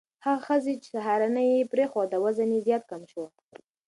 [0.25, 3.23] هغه ښځې چې سهارنۍ پرېښوده، وزن یې زیات کم شو.